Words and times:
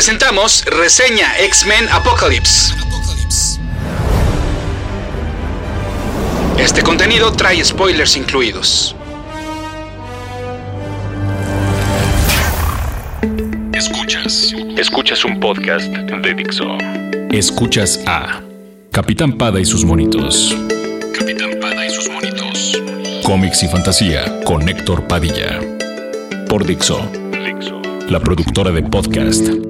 presentamos 0.00 0.64
reseña 0.64 1.38
X-Men 1.40 1.86
Apocalypse. 1.90 2.72
Este 6.58 6.82
contenido 6.82 7.30
trae 7.32 7.62
spoilers 7.62 8.16
incluidos. 8.16 8.96
Escuchas. 13.74 14.54
Escuchas 14.78 15.22
un 15.26 15.38
podcast 15.38 15.84
de 15.84 16.34
Dixo. 16.34 16.64
Escuchas 17.30 18.00
a 18.06 18.40
Capitán 18.92 19.36
Pada 19.36 19.60
y 19.60 19.66
sus 19.66 19.84
monitos. 19.84 20.56
Capitán 21.18 21.60
Pada 21.60 21.84
y 21.84 21.90
sus 21.90 22.08
monitos. 22.08 22.80
Cómics 23.22 23.62
y 23.64 23.68
fantasía 23.68 24.40
con 24.46 24.66
Héctor 24.66 25.06
Padilla. 25.06 25.60
Por 26.48 26.64
Dixo. 26.64 27.06
Dixo. 27.32 27.82
La 28.08 28.18
productora 28.18 28.70
de 28.70 28.82
podcast 28.82 29.69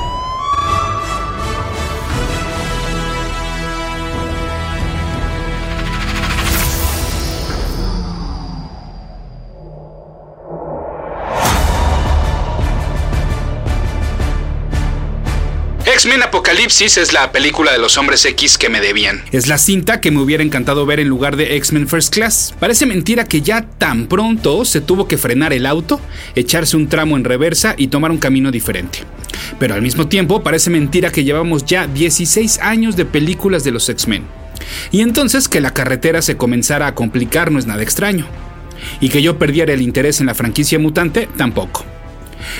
X-Men 16.01 16.23
Apocalipsis 16.23 16.97
es 16.97 17.13
la 17.13 17.31
película 17.31 17.71
de 17.71 17.77
los 17.77 17.95
hombres 17.95 18.25
X 18.25 18.57
que 18.57 18.69
me 18.69 18.81
debían. 18.81 19.23
Es 19.31 19.45
la 19.45 19.59
cinta 19.59 20.01
que 20.01 20.09
me 20.09 20.19
hubiera 20.19 20.41
encantado 20.41 20.83
ver 20.87 20.99
en 20.99 21.07
lugar 21.07 21.35
de 21.35 21.57
X-Men 21.57 21.87
First 21.87 22.11
Class. 22.11 22.55
Parece 22.59 22.87
mentira 22.87 23.25
que 23.25 23.41
ya 23.41 23.67
tan 23.77 24.07
pronto 24.07 24.65
se 24.65 24.81
tuvo 24.81 25.07
que 25.07 25.19
frenar 25.19 25.53
el 25.53 25.67
auto, 25.67 26.01
echarse 26.33 26.75
un 26.75 26.89
tramo 26.89 27.17
en 27.17 27.23
reversa 27.23 27.75
y 27.77 27.89
tomar 27.89 28.09
un 28.09 28.17
camino 28.17 28.49
diferente. 28.49 29.03
Pero 29.59 29.75
al 29.75 29.83
mismo 29.83 30.07
tiempo 30.07 30.41
parece 30.41 30.71
mentira 30.71 31.11
que 31.11 31.23
llevamos 31.23 31.65
ya 31.65 31.85
16 31.85 32.57
años 32.61 32.95
de 32.95 33.05
películas 33.05 33.63
de 33.63 33.69
los 33.69 33.87
X-Men. 33.87 34.23
Y 34.89 35.01
entonces 35.01 35.47
que 35.47 35.61
la 35.61 35.75
carretera 35.75 36.23
se 36.23 36.35
comenzara 36.35 36.87
a 36.87 36.95
complicar 36.95 37.51
no 37.51 37.59
es 37.59 37.67
nada 37.67 37.83
extraño. 37.83 38.25
Y 39.01 39.09
que 39.09 39.21
yo 39.21 39.37
perdiera 39.37 39.71
el 39.71 39.83
interés 39.83 40.19
en 40.19 40.25
la 40.25 40.33
franquicia 40.33 40.79
mutante 40.79 41.29
tampoco. 41.37 41.85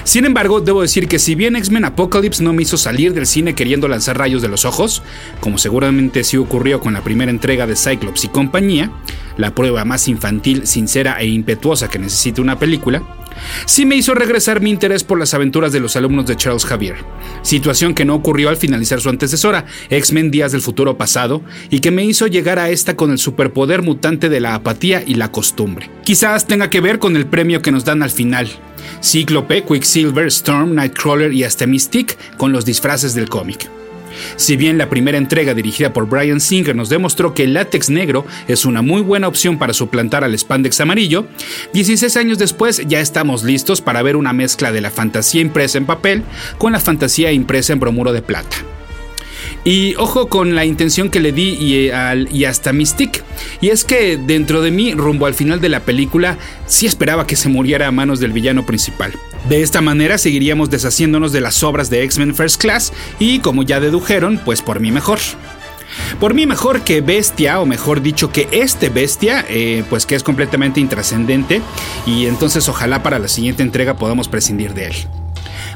Sin 0.04 0.26
embargo, 0.26 0.62
debo 0.62 0.82
decir 0.82 1.08
que 1.08 1.20
si 1.20 1.36
bien 1.36 1.56
X-Men 1.56 1.86
Apocalypse 1.86 2.44
no 2.44 2.54
me 2.54 2.64
hizo 2.64 2.78
salir 2.78 3.14
del 3.14 3.26
cine 3.26 3.56
queriendo 3.56 3.88
lanzar 3.88 4.18
rayos 4.18 4.42
de 4.42 4.48
los 4.48 4.66
ojos, 4.66 5.04
como 5.40 5.58
seguramente 5.58 6.24
sí 6.24 6.38
ocurrió 6.38 6.80
con 6.80 6.94
la 6.94 7.04
primera 7.04 7.32
entrega 7.32 7.68
de 7.68 7.76
Cyclops 7.76 8.26
y 8.26 8.28
compañía, 8.30 8.92
la 9.38 9.56
prueba 9.56 9.86
más 9.86 10.08
infantil, 10.08 10.68
sincera 10.68 11.18
e 11.20 11.28
impetuosa 11.28 11.90
que 11.90 12.00
necesita 12.00 12.42
una 12.42 12.60
película, 12.60 13.04
sí 13.66 13.86
me 13.86 13.96
hizo 13.96 14.14
regresar 14.14 14.62
mi 14.62 14.70
interés 14.70 15.04
por 15.04 15.20
las 15.20 15.34
aventuras 15.34 15.72
de 15.72 15.80
los 15.80 15.96
alumnos 15.96 16.26
de 16.26 16.36
Charles 16.36 16.66
Javier, 16.66 16.96
situación 17.42 17.94
que 17.94 18.06
no 18.06 18.16
ocurrió 18.16 18.50
al 18.50 18.58
finalizar 18.58 19.02
su 19.02 19.10
antecesora, 19.10 19.66
X-Men 19.90 20.32
Días 20.32 20.52
del 20.52 20.62
Futuro 20.62 20.98
Pasado, 20.98 21.42
y 21.70 21.80
que 21.80 21.92
me 21.92 22.06
hizo 22.06 22.28
llegar 22.28 22.60
a 22.60 22.70
esta 22.70 22.96
con 22.96 23.12
el 23.12 23.18
superpoder 23.18 23.82
mutante 23.82 24.30
de 24.30 24.40
la 24.40 24.56
apatía 24.56 25.04
y 25.06 25.16
la 25.16 25.32
costumbre. 25.32 25.90
Quizás 26.04 26.48
tenga 26.48 26.70
que 26.70 26.82
ver 26.82 27.00
con 27.00 27.16
el 27.16 27.26
premio 27.26 27.62
que 27.62 27.72
nos 27.72 27.86
dan 27.86 28.04
al 28.04 28.12
final, 28.12 28.50
Cíclope, 29.04 29.64
Quicksilver, 29.64 30.28
Storm, 30.28 30.76
Nightcrawler 30.76 31.34
y 31.34 31.44
hasta 31.44 31.68
Mystique 31.68 32.18
con 32.38 32.52
los 32.52 32.66
disfraces 32.66 33.14
del 33.14 33.30
cómic. 33.30 33.81
Si 34.36 34.58
bien 34.58 34.78
la 34.78 34.90
primera 34.90 35.18
entrega 35.18 35.54
dirigida 35.54 35.94
por 35.94 36.08
Brian 36.08 36.40
Singer 36.40 36.76
nos 36.76 36.90
demostró 36.90 37.34
que 37.34 37.44
el 37.44 37.54
látex 37.54 37.90
negro 37.90 38.26
es 38.48 38.66
una 38.66 38.82
muy 38.82 39.02
buena 39.02 39.28
opción 39.28 39.58
para 39.58 39.74
suplantar 39.74 40.24
al 40.24 40.38
spandex 40.38 40.82
amarillo, 40.82 41.26
16 41.74 42.18
años 42.18 42.38
después 42.38 42.82
ya 42.88 43.00
estamos 43.00 43.44
listos 43.44 43.82
para 43.82 44.02
ver 44.02 44.16
una 44.16 44.34
mezcla 44.34 44.72
de 44.72 44.82
la 44.82 44.92
fantasía 44.92 45.42
impresa 45.42 45.78
en 45.78 45.86
papel 45.86 46.24
con 46.58 46.72
la 46.72 46.80
fantasía 46.80 47.32
impresa 47.32 47.74
en 47.74 47.80
bromuro 47.80 48.14
de 48.14 48.22
plata. 48.22 48.58
Y 49.64 49.96
ojo 49.96 50.28
con 50.28 50.56
la 50.56 50.66
intención 50.66 51.10
que 51.10 51.20
le 51.20 51.32
di 51.32 51.56
y, 51.60 51.92
y, 52.32 52.46
hasta 52.46 52.74
Mystique. 52.74 53.22
Y 53.60 53.70
es 53.70 53.84
que 53.84 54.18
dentro 54.18 54.62
de 54.62 54.72
mí, 54.72 54.94
rumbo 54.94 55.28
al 55.28 55.36
final 55.36 55.62
de 55.62 55.70
la 55.70 55.82
película, 55.82 56.38
sí 56.66 56.88
esperaba 56.88 57.28
que 57.28 57.36
se 57.36 57.50
muriera 57.50 57.88
a 57.88 57.92
manos 57.92 58.20
del 58.20 58.32
villano 58.32 58.66
principal. 58.66 59.14
De 59.50 59.62
esta 59.62 59.82
manera 59.82 60.18
seguiríamos 60.18 60.70
deshaciéndonos 60.70 61.32
de 61.32 61.42
las 61.42 61.64
obras 61.64 61.90
de 61.90 62.04
X-Men 62.04 62.36
First 62.36 62.62
Class 62.62 62.94
y, 63.20 63.40
como 63.40 63.64
ya 63.64 63.80
dedujeron, 63.80 64.40
pues 64.44 64.62
por 64.62 64.80
mí 64.80 64.92
mejor. 64.92 65.20
Por 66.20 66.34
mí 66.34 66.46
mejor 66.46 66.82
que 66.82 67.02
Bestia, 67.02 67.60
o 67.60 67.66
mejor 67.66 68.02
dicho 68.02 68.32
que 68.32 68.48
este 68.52 68.90
Bestia, 68.90 69.46
eh, 69.50 69.84
pues 69.90 70.06
que 70.06 70.16
es 70.16 70.24
completamente 70.24 70.80
intrascendente 70.80 71.62
y 72.06 72.28
entonces 72.28 72.70
ojalá 72.70 73.04
para 73.04 73.20
la 73.20 73.28
siguiente 73.28 73.64
entrega 73.64 73.96
podamos 73.96 74.28
prescindir 74.28 74.74
de 74.74 74.88
él. 74.88 75.21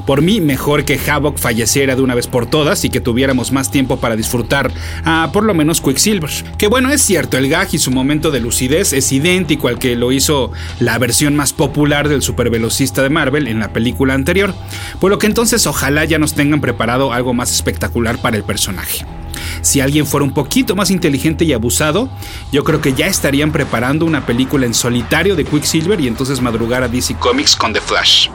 Por 0.04 0.22
mí, 0.22 0.40
mejor 0.40 0.84
que 0.84 0.98
Havoc 0.98 1.38
falleciera 1.38 1.96
de 1.96 2.02
una 2.02 2.14
vez 2.14 2.26
por 2.26 2.46
todas 2.46 2.84
y 2.84 2.90
que 2.90 3.00
tuviéramos 3.00 3.52
más 3.52 3.70
tiempo 3.70 3.98
para 3.98 4.16
disfrutar 4.16 4.70
a 5.04 5.30
por 5.32 5.44
lo 5.44 5.54
menos 5.54 5.80
Quicksilver. 5.80 6.30
Que 6.58 6.66
bueno, 6.66 6.90
es 6.90 7.02
cierto, 7.02 7.38
el 7.38 7.48
gag 7.48 7.68
y 7.72 7.78
su 7.78 7.90
momento 7.90 8.30
de 8.30 8.40
lucidez 8.40 8.92
es 8.92 9.10
idéntico 9.12 9.68
al 9.68 9.78
que 9.78 9.96
lo 9.96 10.12
hizo 10.12 10.52
la 10.80 10.98
versión 10.98 11.36
más 11.36 11.52
popular 11.52 12.08
del 12.08 12.22
supervelocista 12.22 13.02
de 13.02 13.10
Marvel 13.10 13.48
en 13.48 13.60
la 13.60 13.72
película 13.72 14.14
anterior, 14.14 14.54
por 15.00 15.10
lo 15.10 15.18
que 15.18 15.26
entonces 15.26 15.66
ojalá 15.66 16.04
ya 16.04 16.18
nos 16.18 16.34
tengan 16.34 16.60
preparado 16.60 17.12
algo 17.12 17.34
más 17.34 17.52
espectacular 17.52 18.18
para 18.20 18.36
el 18.36 18.44
personaje. 18.44 19.04
Si 19.62 19.80
alguien 19.80 20.06
fuera 20.06 20.24
un 20.24 20.32
poquito 20.32 20.76
más 20.76 20.90
inteligente 20.90 21.44
y 21.44 21.52
abusado, 21.52 22.08
yo 22.52 22.64
creo 22.64 22.80
que 22.80 22.92
ya 22.92 23.06
estarían 23.06 23.52
preparando 23.52 24.04
una 24.04 24.24
película 24.24 24.66
en 24.66 24.74
solitario 24.74 25.36
de 25.36 25.44
Quicksilver 25.44 26.00
y 26.00 26.08
entonces 26.08 26.40
madrugar 26.40 26.82
a 26.82 26.88
DC 26.88 27.16
Comics 27.16 27.56
con 27.56 27.72
The 27.72 27.80
Flash. 27.80 28.28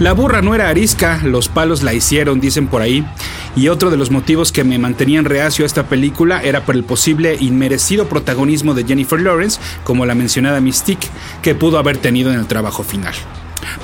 La 0.00 0.14
burra 0.14 0.40
no 0.40 0.54
era 0.54 0.70
arisca, 0.70 1.20
los 1.24 1.48
palos 1.48 1.82
la 1.82 1.92
hicieron, 1.92 2.40
dicen 2.40 2.68
por 2.68 2.80
ahí. 2.80 3.06
Y 3.54 3.68
otro 3.68 3.90
de 3.90 3.98
los 3.98 4.10
motivos 4.10 4.50
que 4.50 4.64
me 4.64 4.78
mantenían 4.78 5.26
reacio 5.26 5.62
a 5.62 5.66
esta 5.66 5.88
película 5.88 6.40
era 6.42 6.64
por 6.64 6.74
el 6.74 6.84
posible 6.84 7.36
inmerecido 7.38 8.08
protagonismo 8.08 8.72
de 8.72 8.84
Jennifer 8.84 9.20
Lawrence, 9.20 9.60
como 9.84 10.06
la 10.06 10.14
mencionada 10.14 10.62
Mystique, 10.62 11.06
que 11.42 11.54
pudo 11.54 11.78
haber 11.78 11.98
tenido 11.98 12.32
en 12.32 12.38
el 12.38 12.46
trabajo 12.46 12.82
final. 12.82 13.12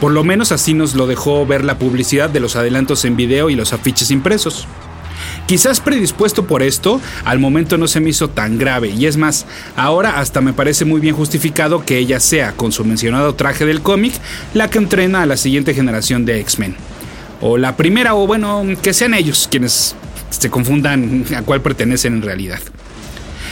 Por 0.00 0.12
lo 0.12 0.24
menos 0.24 0.52
así 0.52 0.72
nos 0.72 0.94
lo 0.94 1.06
dejó 1.06 1.44
ver 1.44 1.62
la 1.64 1.78
publicidad 1.78 2.30
de 2.30 2.40
los 2.40 2.56
adelantos 2.56 3.04
en 3.04 3.16
video 3.16 3.50
y 3.50 3.54
los 3.54 3.74
afiches 3.74 4.10
impresos. 4.10 4.66
Quizás 5.46 5.78
predispuesto 5.78 6.44
por 6.44 6.64
esto, 6.64 7.00
al 7.24 7.38
momento 7.38 7.78
no 7.78 7.86
se 7.86 8.00
me 8.00 8.10
hizo 8.10 8.28
tan 8.28 8.58
grave 8.58 8.88
y 8.88 9.06
es 9.06 9.16
más, 9.16 9.46
ahora 9.76 10.18
hasta 10.18 10.40
me 10.40 10.52
parece 10.52 10.84
muy 10.84 11.00
bien 11.00 11.14
justificado 11.14 11.84
que 11.84 11.98
ella 11.98 12.18
sea, 12.18 12.52
con 12.52 12.72
su 12.72 12.84
mencionado 12.84 13.36
traje 13.36 13.64
del 13.64 13.80
cómic, 13.80 14.14
la 14.54 14.68
que 14.68 14.78
entrena 14.78 15.22
a 15.22 15.26
la 15.26 15.36
siguiente 15.36 15.72
generación 15.72 16.24
de 16.24 16.40
X-Men. 16.40 16.74
O 17.40 17.58
la 17.58 17.76
primera, 17.76 18.16
o 18.16 18.26
bueno, 18.26 18.64
que 18.82 18.92
sean 18.92 19.14
ellos 19.14 19.46
quienes 19.48 19.94
se 20.30 20.50
confundan 20.50 21.24
a 21.36 21.42
cuál 21.42 21.60
pertenecen 21.60 22.14
en 22.14 22.22
realidad. 22.22 22.58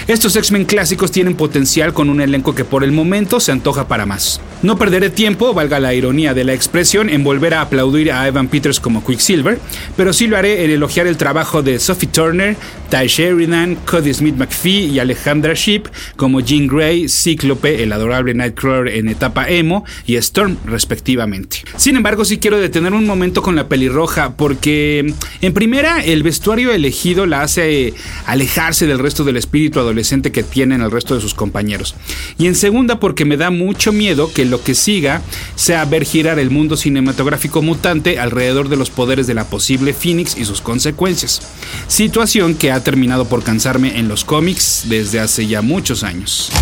Estos 0.09 0.35
X-Men 0.35 0.65
clásicos 0.65 1.13
tienen 1.13 1.37
potencial 1.37 1.95
con 1.95 2.11
un 2.11 2.21
elenco 2.21 2.57
que 2.57 2.65
por 2.65 2.83
el 2.83 2.91
momento 2.91 3.39
se 3.39 3.53
antoja 3.53 3.87
para 3.87 4.05
más. 4.05 4.41
No 4.65 4.79
perderé 4.79 5.11
tiempo, 5.11 5.53
valga 5.53 5.79
la 5.79 5.93
ironía 5.93 6.33
de 6.33 6.43
la 6.43 6.55
expresión, 6.55 7.11
en 7.11 7.23
volver 7.23 7.53
a 7.53 7.61
aplaudir 7.61 8.11
a 8.11 8.27
Evan 8.27 8.49
Peters 8.49 8.81
como 8.81 9.05
Quicksilver, 9.05 9.59
pero 9.95 10.15
sí 10.15 10.27
lo 10.27 10.39
haré 10.39 10.65
en 10.65 10.71
elogiar 10.71 11.07
el 11.07 11.19
trabajo 11.19 11.63
de 11.63 11.79
Sophie 11.79 12.09
Turner, 12.09 12.57
Ty 12.89 13.07
Sheridan, 13.07 13.75
Cody 13.85 14.15
Smith 14.15 14.37
McPhee 14.37 14.87
y 14.87 15.01
Alejandra 15.01 15.53
Sheep 15.53 15.89
como 16.17 16.41
Jean 16.41 16.67
Grey, 16.67 17.11
Cíclope, 17.11 17.83
el 17.83 17.93
adorable 17.93 18.33
Nightcrawler 18.33 18.95
en 18.95 19.09
etapa 19.09 19.51
emo 19.51 19.85
y 20.07 20.17
Storm 20.17 20.57
respectivamente. 20.65 21.59
Sin 21.77 21.97
embargo, 21.97 22.25
sí 22.25 22.39
quiero 22.39 22.59
detener 22.59 22.95
un 22.95 23.05
momento 23.05 23.43
con 23.43 23.57
la 23.57 23.69
pelirroja 23.69 24.35
porque 24.35 25.13
en 25.43 25.53
primera 25.53 26.03
el 26.03 26.23
vestuario 26.23 26.73
elegido 26.73 27.27
la 27.27 27.43
hace 27.43 27.93
alejarse 28.25 28.87
del 28.87 28.99
resto 28.99 29.25
del 29.25 29.37
espíritu 29.37 29.79
adolescente 29.79 30.33
que 30.33 30.43
tienen 30.43 30.81
el 30.81 30.91
resto 30.91 31.15
de 31.15 31.21
sus 31.21 31.35
compañeros. 31.35 31.95
Y 32.39 32.47
en 32.47 32.55
segunda 32.55 32.99
porque 32.99 33.27
me 33.27 33.37
da 33.37 33.51
mucho 33.51 33.93
miedo 33.93 34.33
que 34.33 34.54
lo 34.55 34.63
que 34.63 34.77
siga 34.77 35.21
sea 35.57 35.85
ver 35.85 36.05
girar 36.05 36.39
el 36.39 36.49
mundo 36.49 36.77
cinematográfico 36.77 37.61
mutante 37.61 38.21
alrededor 38.21 38.69
de 38.69 38.77
los 38.77 38.89
poderes 38.89 39.27
de 39.27 39.35
la 39.35 39.49
posible 39.49 39.93
Phoenix 39.93 40.37
y 40.37 40.45
sus 40.45 40.61
consecuencias. 40.61 41.43
Situación 41.89 42.55
que 42.55 42.71
ha 42.71 42.85
terminado 42.85 43.25
por 43.25 43.43
cansarme 43.43 43.99
en 43.99 44.07
los 44.07 44.25
cómics 44.25 44.85
desde 44.89 45.19
hace 45.19 45.49
ya 45.49 45.61
muchos 45.61 46.05
años. 46.05 46.53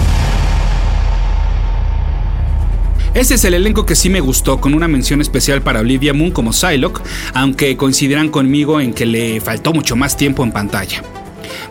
Este 3.12 3.34
es 3.34 3.44
el 3.44 3.52
elenco 3.52 3.84
que 3.84 3.94
sí 3.94 4.08
me 4.08 4.20
gustó, 4.20 4.58
con 4.58 4.72
una 4.72 4.88
mención 4.88 5.20
especial 5.20 5.60
para 5.60 5.80
Olivia 5.80 6.14
Moon 6.14 6.30
como 6.30 6.54
Psylocke, 6.54 7.02
aunque 7.34 7.76
coincidirán 7.76 8.30
conmigo 8.30 8.80
en 8.80 8.94
que 8.94 9.04
le 9.04 9.42
faltó 9.42 9.74
mucho 9.74 9.96
más 9.96 10.16
tiempo 10.16 10.42
en 10.44 10.52
pantalla. 10.52 11.02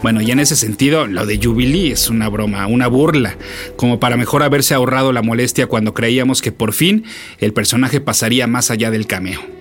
Bueno, 0.02 0.22
y 0.22 0.32
en 0.32 0.40
ese 0.40 0.56
sentido, 0.56 1.08
lo 1.08 1.26
de 1.26 1.40
Jubilee 1.42 1.92
es 1.92 2.10
una 2.10 2.30
broma, 2.30 2.68
una 2.68 2.88
burla, 2.88 3.38
como 3.76 4.00
para 4.00 4.18
mejor 4.18 4.44
haberse 4.44 4.74
ahorrado 4.74 5.12
la 5.12 5.22
molestia 5.22 5.68
cuando 5.68 5.94
creíamos 5.94 6.42
que 6.42 6.52
por 6.52 6.74
fin 6.74 7.04
el 7.40 7.54
personaje 7.54 8.02
pasaría 8.02 8.48
más 8.48 8.72
allá 8.72 8.92
del 8.92 9.08
cameo. 9.08 9.61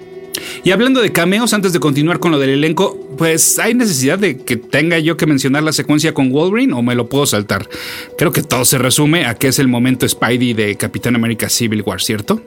Y 0.65 0.71
hablando 0.71 1.01
de 1.01 1.13
cameos, 1.13 1.53
antes 1.53 1.73
de 1.73 1.81
continuar 1.81 2.19
con 2.19 2.33
lo 2.33 2.39
del 2.39 2.51
elenco, 2.51 2.99
pues 3.17 3.59
hay 3.59 3.75
necesidad 3.75 4.19
de 4.19 4.39
que 4.39 4.57
tenga 4.57 4.99
yo 4.99 5.17
que 5.17 5.27
mencionar 5.27 5.63
la 5.63 5.73
secuencia 5.73 6.15
con 6.15 6.31
Wolverine 6.31 6.73
o 6.73 6.83
me 6.83 6.95
lo 6.95 7.09
puedo 7.09 7.27
saltar. 7.27 7.69
Creo 8.17 8.33
que 8.33 8.43
todo 8.43 8.65
se 8.65 8.79
resume 8.79 9.27
a 9.27 9.35
que 9.35 9.49
es 9.49 9.59
el 9.59 9.69
momento 9.69 10.09
Spidey 10.09 10.55
de 10.55 10.77
Capitán 10.77 11.17
América 11.17 11.49
Civil 11.49 11.83
War, 11.83 12.01
¿cierto? 12.01 12.43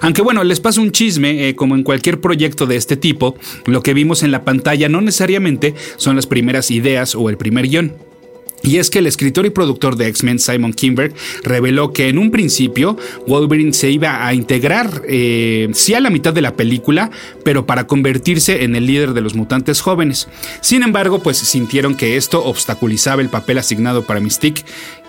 Aunque 0.00 0.22
bueno, 0.22 0.44
les 0.44 0.60
paso 0.60 0.82
un 0.82 0.92
chisme, 0.92 1.48
eh, 1.48 1.54
como 1.54 1.74
en 1.74 1.82
cualquier 1.82 2.20
proyecto 2.20 2.66
de 2.66 2.76
este 2.76 2.96
tipo, 2.96 3.36
lo 3.66 3.82
que 3.82 3.94
vimos 3.94 4.22
en 4.22 4.30
la 4.30 4.44
pantalla 4.44 4.88
no 4.88 5.00
necesariamente 5.00 5.74
son 5.96 6.16
las 6.16 6.26
primeras 6.26 6.70
ideas 6.70 7.14
o 7.14 7.30
el 7.30 7.36
primer 7.36 7.68
guion. 7.68 8.07
Y 8.62 8.78
es 8.78 8.90
que 8.90 8.98
el 8.98 9.06
escritor 9.06 9.46
y 9.46 9.50
productor 9.50 9.96
de 9.96 10.08
X-Men, 10.08 10.38
Simon 10.38 10.72
Kinberg, 10.72 11.14
reveló 11.42 11.92
que 11.92 12.08
en 12.08 12.18
un 12.18 12.30
principio 12.30 12.96
Wolverine 13.26 13.72
se 13.72 13.90
iba 13.90 14.26
a 14.26 14.34
integrar, 14.34 15.02
eh, 15.08 15.68
sí 15.72 15.94
a 15.94 16.00
la 16.00 16.10
mitad 16.10 16.32
de 16.32 16.42
la 16.42 16.54
película, 16.54 17.10
pero 17.44 17.66
para 17.66 17.86
convertirse 17.86 18.64
en 18.64 18.74
el 18.74 18.86
líder 18.86 19.14
de 19.14 19.20
los 19.20 19.34
mutantes 19.34 19.80
jóvenes. 19.80 20.28
Sin 20.60 20.82
embargo, 20.82 21.22
pues 21.22 21.38
sintieron 21.38 21.94
que 21.94 22.16
esto 22.16 22.44
obstaculizaba 22.44 23.22
el 23.22 23.28
papel 23.28 23.58
asignado 23.58 24.04
para 24.04 24.20
Mystique, 24.20 24.64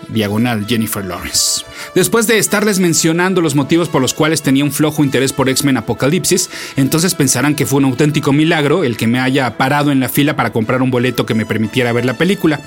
diagonal 0.08 0.66
Jennifer 0.66 1.04
Lawrence. 1.04 1.62
Después 1.94 2.26
de 2.26 2.38
estarles 2.38 2.78
mencionando 2.78 3.40
los 3.40 3.54
motivos 3.54 3.88
por 3.88 4.00
los 4.00 4.14
cuales 4.14 4.42
tenía 4.42 4.64
un 4.64 4.72
flojo 4.72 5.04
interés 5.04 5.32
por 5.32 5.48
X-Men 5.48 5.76
Apocalipsis, 5.76 6.50
entonces 6.76 7.14
pensarán 7.14 7.54
que 7.54 7.66
fue 7.66 7.78
un 7.78 7.86
auténtico 7.86 8.32
milagro 8.32 8.84
el 8.84 8.96
que 8.96 9.06
me 9.06 9.20
haya 9.20 9.56
parado 9.56 9.90
en 9.90 10.00
la 10.00 10.08
fila 10.08 10.36
para 10.36 10.52
comprar 10.52 10.82
un 10.82 10.90
boleto 10.90 11.26
que 11.26 11.34
me 11.34 11.46
permitiera 11.46 11.92
ver 11.92 12.04
la 12.04 12.16
película. 12.16 12.60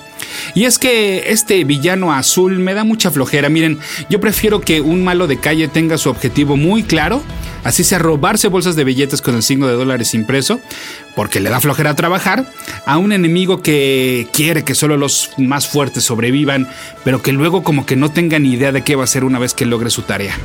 Y 0.56 0.66
es 0.66 0.73
que 0.80 1.32
este 1.32 1.64
villano 1.64 2.14
azul 2.14 2.60
me 2.60 2.74
da 2.74 2.84
mucha 2.84 3.12
flojera. 3.12 3.50
Miren, 3.50 3.80
yo 4.10 4.20
prefiero 4.20 4.62
que 4.62 4.82
un 4.82 5.04
malo 5.04 5.28
de 5.28 5.38
calle 5.38 5.68
tenga 5.68 5.98
su 5.98 6.10
objetivo 6.10 6.58
muy 6.58 6.84
claro, 6.84 7.22
así 7.64 7.84
sea 7.84 8.00
robarse 8.00 8.48
bolsas 8.48 8.76
de 8.76 8.84
billetes 8.84 9.22
con 9.22 9.36
el 9.36 9.44
signo 9.44 9.68
de 9.68 9.74
dólares 9.74 10.14
impreso, 10.14 10.60
porque 11.16 11.40
le 11.40 11.50
da 11.50 11.60
flojera 11.60 11.96
trabajar, 11.96 12.46
a 12.86 12.98
un 12.98 13.12
enemigo 13.12 13.62
que 13.62 14.28
quiere 14.34 14.64
que 14.64 14.76
solo 14.76 14.98
los 14.98 15.32
más 15.38 15.68
fuertes 15.68 16.04
sobrevivan, 16.04 16.68
pero 17.04 17.22
que 17.22 17.32
luego 17.32 17.64
como 17.64 17.86
que 17.86 17.96
no 17.96 18.12
tenga 18.12 18.40
ni 18.40 18.54
idea 18.54 18.72
de 18.72 18.84
qué 18.84 18.96
va 18.96 19.04
a 19.04 19.06
hacer 19.06 19.24
una 19.24 19.40
vez 19.40 19.54
que 19.54 19.66
logre 19.66 19.90
su 19.90 20.04
tarea. 20.04 20.36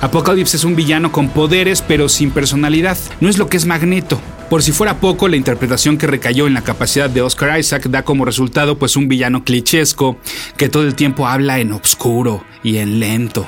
Apocalypse 0.00 0.56
es 0.56 0.64
un 0.64 0.76
villano 0.76 1.12
con 1.12 1.28
poderes 1.28 1.82
pero 1.82 2.08
sin 2.08 2.30
personalidad, 2.30 2.98
no 3.20 3.28
es 3.28 3.38
lo 3.38 3.48
que 3.48 3.56
es 3.56 3.66
Magneto. 3.66 4.20
Por 4.48 4.62
si 4.62 4.70
fuera 4.70 5.00
poco, 5.00 5.26
la 5.26 5.36
interpretación 5.36 5.98
que 5.98 6.06
recayó 6.06 6.46
en 6.46 6.54
la 6.54 6.62
capacidad 6.62 7.10
de 7.10 7.20
Oscar 7.20 7.58
Isaac 7.58 7.88
da 7.88 8.04
como 8.04 8.24
resultado 8.24 8.78
pues 8.78 8.96
un 8.96 9.08
villano 9.08 9.42
clichesco 9.42 10.18
que 10.56 10.68
todo 10.68 10.84
el 10.84 10.94
tiempo 10.94 11.26
habla 11.26 11.58
en 11.58 11.72
obscuro 11.72 12.44
y 12.62 12.76
en 12.76 13.00
lento. 13.00 13.44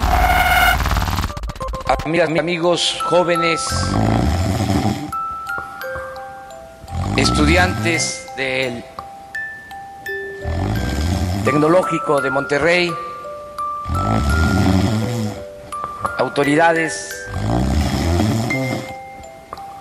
Amigos 1.88 3.00
jóvenes, 3.02 3.66
estudiantes 7.16 8.26
del 8.36 8.84
Tecnológico 11.44 12.20
de 12.20 12.30
Monterrey, 12.30 12.92
autoridades, 16.18 17.08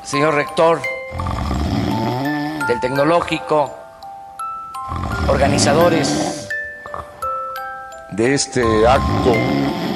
señor 0.04 0.36
rector 0.36 0.80
del 2.70 2.80
tecnológico, 2.80 3.76
organizadores 5.28 6.48
de 8.12 8.34
este 8.34 8.88
acto. 8.88 9.87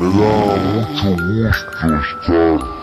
Me 0.00 0.06
da 0.06 0.56
mucho 0.56 1.10
gusto 1.10 1.70
estar 1.72 2.77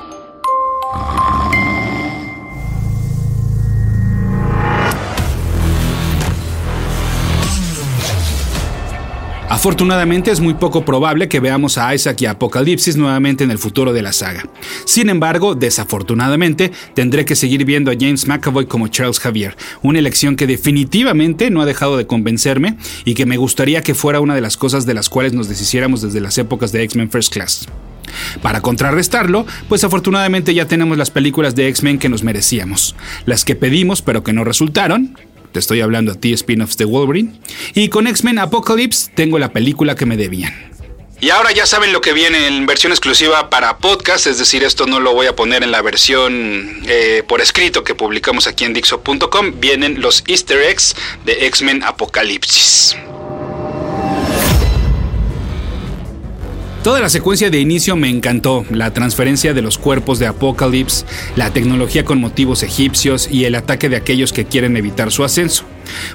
Afortunadamente 9.48 10.32
es 10.32 10.40
muy 10.40 10.56
poco 10.56 10.84
probable 10.84 11.30
que 11.30 11.40
veamos 11.40 11.78
a 11.78 11.94
Isaac 11.94 12.20
y 12.22 12.26
Apocalipsis 12.26 12.98
nuevamente 12.98 13.44
en 13.44 13.52
el 13.52 13.60
futuro 13.60 13.94
de 13.94 14.02
la 14.02 14.12
saga. 14.12 14.44
Sin 14.86 15.08
embargo, 15.08 15.54
desafortunadamente, 15.54 16.72
tendré 16.96 17.26
que 17.26 17.36
seguir 17.36 17.64
viendo 17.64 17.92
a 17.92 17.96
James 17.98 18.28
McAvoy 18.28 18.66
como 18.66 18.88
Charles 18.88 19.20
Javier, 19.20 19.56
una 19.84 20.00
elección 20.00 20.36
que 20.36 20.48
definitivamente 20.48 21.52
no 21.52 21.62
ha 21.62 21.66
dejado 21.66 21.96
de 21.96 22.08
convencerme 22.08 22.78
y 23.06 23.14
que 23.14 23.28
me 23.28 23.38
gustaría 23.38 23.84
que 23.84 23.94
fuera 23.94 24.20
una 24.20 24.34
de 24.34 24.42
las 24.42 24.58
cosas 24.58 24.88
de 24.88 24.96
las 24.96 25.10
cuales 25.10 25.34
nos 25.34 25.48
deshiciéramos 25.48 26.02
desde 26.02 26.22
las 26.22 26.40
épocas 26.40 26.72
de 26.72 26.82
X-Men 26.82 27.12
First 27.12 27.32
Class. 27.32 27.68
Para 28.42 28.62
contrarrestarlo, 28.62 29.46
pues 29.70 29.84
afortunadamente 29.84 30.56
ya 30.56 30.66
tenemos 30.66 30.98
las 30.98 31.12
películas 31.12 31.54
de 31.54 31.68
X-Men 31.68 32.00
que 32.00 32.10
nos 32.10 32.24
merecíamos, 32.24 32.96
las 33.26 33.46
que 33.46 33.56
pedimos 33.56 34.02
pero 34.02 34.24
que 34.24 34.34
no 34.34 34.44
resultaron, 34.44 35.16
te 35.56 35.60
estoy 35.60 35.80
hablando 35.80 36.12
a 36.12 36.16
ti, 36.16 36.34
spin-offs 36.34 36.76
de 36.76 36.84
Wolverine. 36.84 37.32
Y 37.76 37.88
con 37.88 38.08
X-Men 38.08 38.40
Apocalypse 38.40 39.10
tengo 39.16 39.40
la 39.40 39.54
película 39.54 39.96
que 39.96 40.06
me 40.06 40.18
debían. 40.18 40.54
Y 41.22 41.30
ahora 41.30 41.54
ya 41.54 41.66
saben 41.66 41.94
lo 41.94 42.02
que 42.02 42.12
viene 42.12 42.48
en 42.48 42.66
versión 42.66 42.92
exclusiva 42.92 43.50
para 43.50 43.78
podcast, 43.78 44.28
es 44.28 44.38
decir, 44.38 44.66
esto 44.66 44.86
no 44.86 45.00
lo 45.00 45.14
voy 45.14 45.28
a 45.28 45.36
poner 45.38 45.64
en 45.64 45.72
la 45.72 45.82
versión 45.82 46.82
eh, 46.90 47.24
por 47.26 47.40
escrito 47.40 47.86
que 47.86 47.96
publicamos 47.96 48.48
aquí 48.48 48.66
en 48.66 48.74
Dixo.com. 48.74 49.54
Vienen 49.62 50.02
los 50.02 50.26
easter 50.28 50.62
eggs 50.62 50.94
de 51.24 51.46
X-Men 51.46 51.84
Apocalipsis. 51.84 52.98
Toda 56.86 57.02
la 57.02 57.10
secuencia 57.10 57.50
de 57.50 57.60
inicio 57.60 57.96
me 57.96 58.12
encantó, 58.12 58.64
la 58.70 58.94
transferencia 58.94 59.56
de 59.56 59.64
los 59.64 59.80
cuerpos 59.80 60.20
de 60.20 60.28
Apocalypse, 60.28 61.04
la 61.36 61.50
tecnología 61.50 62.06
con 62.06 62.22
motivos 62.22 62.62
egipcios 62.62 63.28
y 63.28 63.46
el 63.46 63.56
ataque 63.56 63.90
de 63.90 63.96
aquellos 63.96 64.32
que 64.32 64.46
quieren 64.46 64.78
evitar 64.78 65.12
su 65.12 65.24
ascenso. 65.24 65.66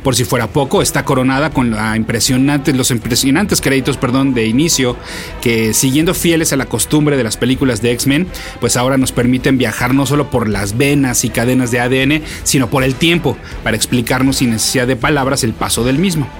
Por 0.04 0.14
si 0.14 0.22
fuera 0.22 0.46
poco, 0.46 0.80
está 0.80 1.04
coronada 1.04 1.50
con 1.50 1.72
la 1.72 1.96
impresionante, 1.96 2.72
los 2.72 2.92
impresionantes 2.92 3.60
créditos 3.60 3.98
de 4.32 4.46
inicio 4.46 4.96
que, 5.40 5.74
siguiendo 5.74 6.14
fieles 6.14 6.52
a 6.52 6.56
la 6.56 6.66
costumbre 6.66 7.16
de 7.16 7.24
las 7.24 7.36
películas 7.36 7.82
de 7.82 7.90
X-Men, 7.90 8.28
pues 8.60 8.76
ahora 8.76 8.96
nos 8.96 9.10
permiten 9.10 9.58
viajar 9.58 9.92
no 9.92 10.06
solo 10.06 10.30
por 10.30 10.48
las 10.48 10.76
venas 10.76 11.24
y 11.24 11.30
cadenas 11.30 11.72
de 11.72 11.80
ADN, 11.80 12.22
sino 12.44 12.70
por 12.70 12.84
el 12.84 12.94
tiempo, 12.94 13.36
para 13.64 13.76
explicarnos 13.76 14.36
sin 14.36 14.50
necesidad 14.50 14.86
de 14.86 14.94
palabras 14.94 15.42
el 15.42 15.52
paso 15.52 15.82
del 15.82 15.98
mismo. 15.98 16.30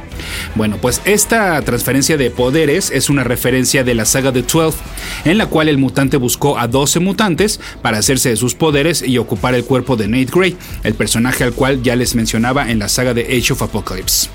Bueno, 0.55 0.79
pues 0.81 1.01
esta 1.05 1.61
transferencia 1.63 2.17
de 2.17 2.31
poderes 2.31 2.91
es 2.91 3.11
una 3.11 3.25
referencia 3.25 3.85
de 3.85 3.95
la 3.95 4.05
saga 4.05 4.33
de 4.33 4.43
12, 4.43 4.79
en 5.25 5.39
la 5.39 5.47
cual 5.47 5.69
el 5.69 5.79
mutante 5.79 6.17
buscó 6.17 6.59
a 6.59 6.69
12 6.69 7.01
mutantes 7.01 7.61
para 7.83 7.99
hacerse 7.99 8.31
de 8.31 8.37
sus 8.37 8.55
poderes 8.55 9.03
y 9.03 9.19
ocupar 9.19 9.55
el 9.55 9.65
cuerpo 9.65 9.97
de 9.97 10.09
Nate 10.09 10.31
Gray, 10.33 10.57
el 10.83 10.95
personaje 10.95 11.45
al 11.45 11.53
cual 11.53 11.83
ya 11.83 11.97
les 11.97 12.15
mencionaba 12.15 12.71
en 12.71 12.79
la 12.79 12.89
saga 12.89 13.15
de 13.15 13.23
Age 13.23 13.53
of 13.53 13.63
Apocalypse. 13.63 14.29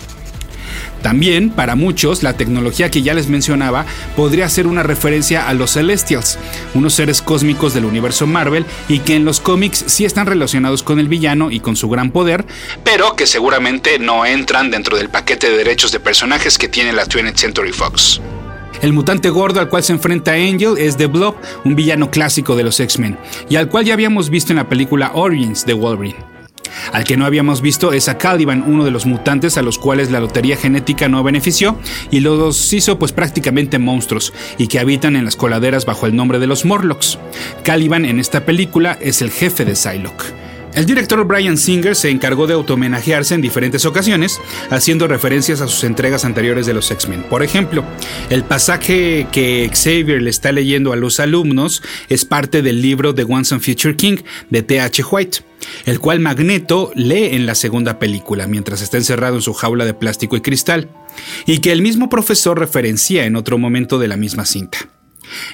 También, 1.05 1.51
para 1.51 1.75
muchos, 1.75 2.23
la 2.23 2.33
tecnología 2.33 2.89
que 2.89 3.03
ya 3.03 3.13
les 3.13 3.27
mencionaba 3.27 3.85
podría 4.15 4.49
ser 4.49 4.65
una 4.65 4.81
referencia 4.81 5.47
a 5.47 5.53
los 5.53 5.73
Celestials, 5.73 6.39
unos 6.73 6.95
seres 6.95 7.21
cósmicos 7.21 7.75
del 7.75 7.85
universo 7.85 8.25
Marvel 8.25 8.65
y 8.89 8.97
que 8.97 9.13
en 9.13 9.23
los 9.23 9.39
cómics 9.39 9.83
sí 9.85 10.03
están 10.03 10.25
relacionados 10.25 10.81
con 10.81 10.99
el 10.99 11.07
villano 11.07 11.51
y 11.51 11.59
con 11.59 11.75
su 11.75 11.89
gran 11.89 12.09
poder, 12.09 12.43
pero 12.83 13.15
que 13.15 13.27
seguramente 13.27 13.99
no 13.99 14.25
entran 14.25 14.71
dentro 14.71 14.97
del 14.97 15.09
paquete 15.09 15.51
de 15.51 15.57
derechos 15.57 15.91
de 15.91 15.99
personajes 15.99 16.57
que 16.57 16.69
tiene 16.69 16.91
la 16.91 17.05
20th 17.05 17.35
Century 17.35 17.71
Fox. 17.71 18.19
El 18.81 18.91
mutante 18.91 19.29
gordo 19.29 19.59
al 19.59 19.69
cual 19.69 19.83
se 19.83 19.93
enfrenta 19.93 20.31
Angel 20.31 20.73
es 20.79 20.97
The 20.97 21.05
Blob, 21.05 21.35
un 21.65 21.75
villano 21.75 22.09
clásico 22.09 22.55
de 22.55 22.63
los 22.63 22.79
X-Men, 22.79 23.19
y 23.47 23.57
al 23.57 23.69
cual 23.69 23.85
ya 23.85 23.93
habíamos 23.93 24.31
visto 24.31 24.53
en 24.53 24.57
la 24.57 24.69
película 24.69 25.11
Origins 25.13 25.67
de 25.67 25.73
Wolverine. 25.73 26.34
Al 26.91 27.03
que 27.03 27.17
no 27.17 27.25
habíamos 27.25 27.61
visto 27.61 27.93
es 27.93 28.09
a 28.09 28.17
Caliban, 28.17 28.63
uno 28.65 28.85
de 28.85 28.91
los 28.91 29.05
mutantes 29.05 29.57
a 29.57 29.61
los 29.61 29.79
cuales 29.79 30.11
la 30.11 30.19
lotería 30.19 30.57
genética 30.57 31.07
no 31.07 31.23
benefició 31.23 31.77
y 32.11 32.19
los 32.19 32.73
hizo 32.73 32.99
pues 32.99 33.11
prácticamente 33.11 33.79
monstruos 33.79 34.33
y 34.57 34.67
que 34.67 34.79
habitan 34.79 35.15
en 35.15 35.25
las 35.25 35.35
coladeras 35.35 35.85
bajo 35.85 36.05
el 36.05 36.15
nombre 36.15 36.39
de 36.39 36.47
los 36.47 36.65
Morlocks. 36.65 37.17
Caliban 37.63 38.05
en 38.05 38.19
esta 38.19 38.45
película 38.45 38.97
es 39.01 39.21
el 39.21 39.31
jefe 39.31 39.65
de 39.65 39.75
Psylocke. 39.75 40.44
El 40.75 40.85
director 40.85 41.23
Brian 41.25 41.57
Singer 41.57 41.95
se 41.95 42.09
encargó 42.09 42.47
de 42.47 42.53
automenajearse 42.53 43.33
en 43.33 43.39
diferentes 43.39 43.85
ocasiones, 43.85 44.41
haciendo 44.69 45.07
referencias 45.07 45.61
a 45.61 45.67
sus 45.69 45.85
entregas 45.85 46.25
anteriores 46.25 46.65
de 46.65 46.73
los 46.73 46.91
X-Men. 46.91 47.23
Por 47.29 47.43
ejemplo, 47.43 47.85
el 48.29 48.43
pasaje 48.43 49.25
que 49.31 49.71
Xavier 49.73 50.21
le 50.21 50.29
está 50.29 50.51
leyendo 50.51 50.91
a 50.91 50.97
los 50.97 51.21
alumnos 51.21 51.81
es 52.09 52.25
parte 52.25 52.61
del 52.61 52.81
libro 52.81 53.15
The 53.15 53.23
Once 53.23 53.55
and 53.55 53.63
Future 53.63 53.95
King 53.95 54.17
de 54.49 54.63
T.H. 54.63 55.01
White, 55.09 55.39
el 55.85 56.01
cual 56.01 56.19
Magneto 56.19 56.91
lee 56.93 57.29
en 57.31 57.45
la 57.45 57.55
segunda 57.55 57.97
película 57.97 58.45
mientras 58.45 58.81
está 58.81 58.97
encerrado 58.97 59.35
en 59.35 59.41
su 59.41 59.53
jaula 59.53 59.85
de 59.85 59.93
plástico 59.93 60.35
y 60.35 60.41
cristal, 60.41 60.89
y 61.45 61.59
que 61.59 61.71
el 61.71 61.81
mismo 61.81 62.09
profesor 62.09 62.59
referencia 62.59 63.25
en 63.25 63.37
otro 63.37 63.57
momento 63.57 63.97
de 63.97 64.09
la 64.09 64.17
misma 64.17 64.45
cinta. 64.45 64.89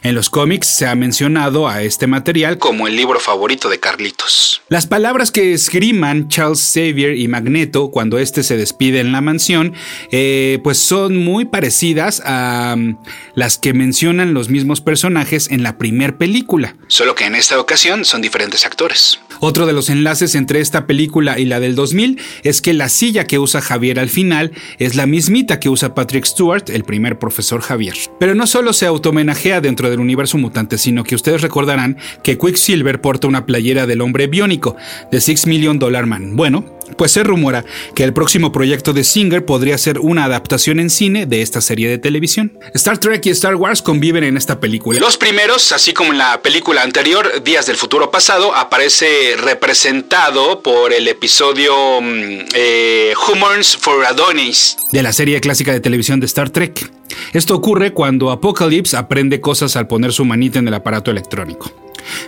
En 0.03 0.15
los 0.15 0.29
cómics 0.29 0.67
se 0.67 0.87
ha 0.87 0.95
mencionado 0.95 1.67
a 1.67 1.81
este 1.81 2.07
material 2.07 2.57
como 2.57 2.87
el 2.87 2.95
libro 2.95 3.19
favorito 3.19 3.69
de 3.69 3.79
Carlitos. 3.79 4.61
Las 4.69 4.87
palabras 4.87 5.31
que 5.31 5.53
esgriman 5.53 6.27
Charles 6.29 6.71
Xavier 6.73 7.15
y 7.17 7.27
Magneto 7.27 7.91
cuando 7.91 8.19
éste 8.19 8.43
se 8.43 8.57
despide 8.57 8.99
en 8.99 9.11
la 9.11 9.21
mansión, 9.21 9.73
eh, 10.11 10.59
pues 10.63 10.77
son 10.77 11.17
muy 11.17 11.45
parecidas 11.45 12.21
a 12.25 12.75
um, 12.75 12.97
las 13.35 13.57
que 13.57 13.73
mencionan 13.73 14.33
los 14.33 14.49
mismos 14.49 14.81
personajes 14.81 15.49
en 15.51 15.63
la 15.63 15.77
primer 15.77 16.17
película. 16.17 16.75
Solo 16.87 17.15
que 17.15 17.25
en 17.25 17.35
esta 17.35 17.59
ocasión 17.59 18.05
son 18.05 18.21
diferentes 18.21 18.65
actores. 18.65 19.19
Otro 19.43 19.65
de 19.65 19.73
los 19.73 19.89
enlaces 19.89 20.35
entre 20.35 20.61
esta 20.61 20.85
película 20.85 21.39
y 21.39 21.45
la 21.45 21.59
del 21.59 21.73
2000 21.73 22.19
es 22.43 22.61
que 22.61 22.75
la 22.75 22.89
silla 22.89 23.25
que 23.25 23.39
usa 23.39 23.59
Javier 23.59 23.99
al 23.99 24.09
final 24.09 24.51
es 24.77 24.95
la 24.95 25.07
mismita 25.07 25.59
que 25.59 25.67
usa 25.67 25.95
Patrick 25.95 26.25
Stewart, 26.25 26.65
el 26.67 26.83
primer 26.83 27.17
profesor 27.17 27.61
Javier. 27.61 27.95
Pero 28.19 28.35
no 28.35 28.45
solo 28.45 28.71
se 28.71 28.85
automenajea 28.85 29.59
dentro 29.59 29.89
del 29.89 29.99
universo 29.99 30.37
mutante, 30.37 30.77
sino 30.77 31.03
que 31.03 31.15
ustedes 31.15 31.41
recordarán 31.41 31.97
que 32.23 32.37
Quicksilver 32.37 33.01
porta 33.01 33.27
una 33.27 33.47
playera 33.47 33.87
del 33.87 34.01
hombre 34.01 34.27
biónico 34.27 34.75
de 35.11 35.19
Six 35.19 35.47
Million 35.47 35.79
Dollar 35.79 36.05
Man. 36.05 36.35
Bueno, 36.35 36.63
pues 36.97 37.11
se 37.11 37.23
rumora 37.23 37.65
que 37.95 38.03
el 38.03 38.13
próximo 38.13 38.51
proyecto 38.51 38.93
de 38.93 39.03
Singer 39.03 39.45
podría 39.45 39.77
ser 39.77 39.99
una 39.99 40.25
adaptación 40.25 40.79
en 40.79 40.89
cine 40.89 41.25
de 41.25 41.41
esta 41.41 41.61
serie 41.61 41.89
de 41.89 41.97
televisión. 41.97 42.57
Star 42.73 42.97
Trek 42.97 43.25
y 43.25 43.29
Star 43.29 43.55
Wars 43.55 43.81
conviven 43.81 44.23
en 44.23 44.37
esta 44.37 44.59
película. 44.59 44.99
Los 44.99 45.17
primeros, 45.17 45.71
así 45.71 45.93
como 45.93 46.11
en 46.11 46.17
la 46.17 46.41
película 46.41 46.83
anterior, 46.83 47.43
Días 47.43 47.65
del 47.65 47.77
Futuro 47.77 48.11
Pasado, 48.11 48.55
aparece 48.55 49.35
representado 49.37 50.61
por 50.61 50.93
el 50.93 51.07
episodio 51.07 52.01
mm, 52.01 52.45
eh, 52.53 53.13
Humors 53.27 53.77
for 53.77 54.05
Adonis 54.05 54.77
de 54.91 55.03
la 55.03 55.13
serie 55.13 55.39
clásica 55.41 55.71
de 55.71 55.79
televisión 55.79 56.19
de 56.19 56.25
Star 56.25 56.49
Trek. 56.49 56.91
Esto 57.33 57.55
ocurre 57.55 57.93
cuando 57.93 58.31
Apocalypse 58.31 58.97
aprende 58.97 59.41
cosas 59.41 59.75
al 59.75 59.87
poner 59.87 60.13
su 60.13 60.25
manita 60.25 60.59
en 60.59 60.67
el 60.67 60.73
aparato 60.73 61.11
electrónico. 61.11 61.71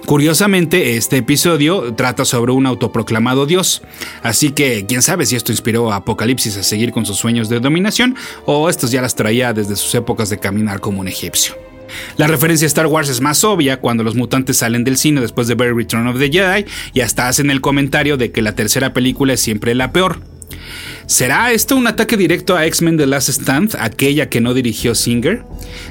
Curiosamente, 0.06 0.98
este 0.98 1.18
episodio 1.18 1.94
trata 1.94 2.26
sobre 2.26 2.52
un 2.52 2.66
autoproclamado 2.66 3.46
dios, 3.46 3.82
así 4.22 4.52
que 4.52 4.86
quién 4.88 5.02
sabe 5.02 5.26
si 5.26 5.36
esto 5.36 5.52
inspiró 5.52 5.92
a 5.92 5.98
Apocalipsis 5.98 6.58
a 6.58 6.64
seguir 6.64 6.92
con 6.92 7.06
sus 7.06 7.18
sueños 7.18 7.50
de 7.50 7.60
dominación 7.60 8.16
o 8.46 8.70
estos 8.70 8.92
ya 8.92 9.02
las 9.02 9.16
traía 9.16 9.54
desde 9.54 9.76
sus 9.76 9.94
épocas 9.96 10.30
de 10.30 10.40
caminar 10.40 10.80
como 10.80 11.02
un 11.02 11.08
egipcio. 11.08 11.56
La 12.18 12.28
referencia 12.28 12.66
a 12.66 12.68
Star 12.68 12.88
Wars 12.88 13.10
es 13.10 13.22
más 13.22 13.44
obvia 13.44 13.80
cuando 13.80 14.04
los 14.04 14.16
mutantes 14.16 14.58
salen 14.58 14.84
del 14.84 14.98
cine 14.98 15.22
después 15.22 15.48
de 15.48 15.56
ver 15.56 15.76
Return 15.76 16.08
of 16.08 16.20
the 16.20 16.30
Jedi 16.30 16.66
y 16.94 17.02
hasta 17.02 17.28
hacen 17.28 17.50
el 17.50 17.62
comentario 17.62 18.18
de 18.18 18.32
que 18.32 18.42
la 18.42 18.56
tercera 18.56 18.94
película 18.94 19.34
es 19.34 19.42
siempre 19.42 19.76
la 19.76 19.92
peor. 19.92 20.33
¿Será 21.06 21.52
esto 21.52 21.76
un 21.76 21.88
ataque 21.88 22.16
directo 22.16 22.56
a 22.56 22.66
X-Men 22.66 22.98
The 22.98 23.08
Last 23.08 23.30
Stand, 23.30 23.76
aquella 23.80 24.30
que 24.30 24.40
no 24.40 24.54
dirigió 24.54 24.96
Singer? 24.96 25.44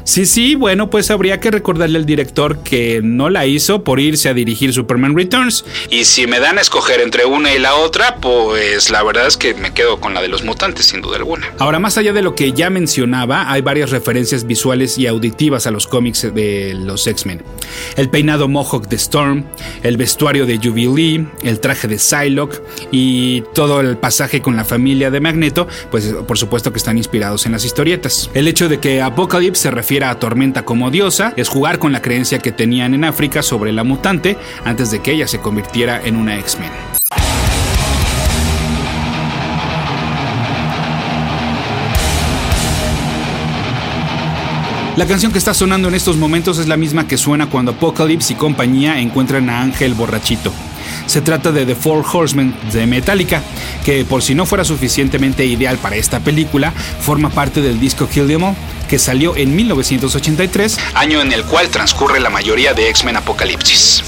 Sí, 0.04 0.26
sí, 0.26 0.54
bueno, 0.54 0.90
pues 0.90 1.11
habría 1.11 1.38
que 1.38 1.50
recordarle 1.50 1.99
al 1.99 2.07
director 2.07 2.62
que 2.62 3.00
no 3.02 3.28
la 3.28 3.47
hizo 3.47 3.85
por 3.85 4.00
irse 4.00 4.28
a 4.28 4.35
dirigir 4.35 4.73
Superman 4.73 5.16
Returns. 5.16 5.64
Y 5.90 6.04
si 6.04 6.26
me 6.26 6.40
dan 6.40 6.59
a 6.59 6.61
escoger 6.61 7.00
entre 7.00 7.25
una 7.25 7.52
y 7.52 7.59
la 7.59 7.75
otra, 7.75 8.16
pues 8.16 8.90
la 8.90 9.02
verdad 9.02 9.26
es 9.26 9.37
que 9.37 9.54
me 9.54 9.73
quedo 9.73 10.00
con 10.00 10.14
la 10.14 10.23
de 10.23 10.28
los 10.28 10.45
mutantes, 10.45 10.87
sin 10.87 11.02
duda 11.02 11.16
alguna. 11.16 11.52
Ahora, 11.59 11.78
más 11.78 11.99
allá 11.99 12.12
de 12.12 12.23
lo 12.23 12.35
que 12.35 12.52
ya 12.52 12.71
mencionaba, 12.71 13.50
hay 13.52 13.61
varias 13.61 13.90
referencias 13.90 14.47
visuales 14.47 14.99
y 14.99 15.07
auditivas 15.07 15.66
a 15.66 15.71
los 15.71 15.87
cómics 15.87 16.23
de 16.35 16.75
los 16.75 17.07
X-Men. 17.07 17.42
El 17.97 18.09
peinado 18.09 18.49
Mohawk 18.49 18.88
de 18.88 18.97
Storm, 18.97 19.45
el 19.83 19.97
vestuario 19.97 20.47
de 20.47 20.59
Jubilee, 20.59 21.26
el 21.42 21.61
traje 21.61 21.88
de 21.88 21.99
Psylocke 21.99 22.62
y 22.90 23.42
todo 23.54 23.81
el 23.81 23.97
pasaje 23.97 24.40
con 24.40 24.57
la 24.57 24.64
familia 24.64 25.01
de 25.11 25.21
Magneto, 25.21 25.68
pues 25.90 26.14
por 26.26 26.38
supuesto 26.38 26.73
que 26.73 26.78
están 26.78 26.99
inspirados 26.99 27.47
en 27.47 27.52
las 27.52 27.64
historietas. 27.64 28.30
El 28.35 28.49
hecho 28.49 28.68
de 28.68 28.78
que 28.78 29.02
Apocalypse 29.02 29.62
se 29.62 29.71
refiera 29.71 30.11
a 30.11 30.18
Tormenta 30.18 30.64
como 30.64 30.90
diosa 30.90 31.32
es 31.37 31.49
jugar 31.49 31.78
con 31.78 31.92
la 31.92 32.02
creencia 32.02 32.38
que 32.38 32.52
tenían 32.52 32.94
en 32.94 33.04
África 33.04 33.42
sobre 33.42 33.73
la 33.73 33.85
mutante 33.85 34.37
antes 34.64 34.90
de 34.90 35.00
que 35.00 35.12
ella 35.12 35.26
se 35.26 35.40
convirtiera 35.40 36.00
en 36.04 36.16
una 36.16 36.38
X-Men. 36.38 36.71
La 44.97 45.06
canción 45.06 45.32
que 45.32 45.38
está 45.38 45.54
sonando 45.54 45.88
en 45.88 45.94
estos 45.94 46.18
momentos 46.18 46.59
es 46.59 46.68
la 46.68 46.76
misma 46.76 47.09
que 47.09 47.16
suena 47.16 47.49
cuando 47.49 47.73
Apocalypse 47.73 48.35
y 48.35 48.37
compañía 48.37 49.00
encuentran 49.00 49.49
a 49.49 49.62
Ángel 49.62 49.94
borrachito. 49.94 50.52
Se 51.07 51.21
trata 51.21 51.53
de 51.53 51.67
The 51.67 51.75
Four 51.75 52.05
Horsemen 52.11 52.55
de 52.73 52.87
Metallica, 52.87 53.43
que 53.85 54.05
por 54.05 54.23
si 54.23 54.35
no 54.35 54.47
fuera 54.47 54.65
suficientemente 54.65 55.45
ideal 55.45 55.79
para 55.79 55.97
esta 55.97 56.21
película, 56.21 56.73
forma 57.01 57.31
parte 57.31 57.61
del 57.61 57.81
disco 57.81 58.09
Kill 58.09 58.27
Them 58.27 58.45
All, 58.45 58.55
que 58.89 58.99
salió 58.99 59.37
en 59.37 59.55
1983, 59.57 60.79
año 60.95 61.21
en 61.21 61.33
el 61.33 61.45
cual 61.45 61.69
transcurre 61.69 62.21
la 62.21 62.31
mayoría 62.31 62.75
de 62.75 62.89
X-Men 62.89 63.17
Apocalipsis. 63.17 64.05